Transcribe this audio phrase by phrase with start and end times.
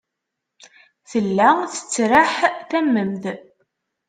[1.09, 2.33] Tella tettraḥ
[2.69, 3.23] tamemt.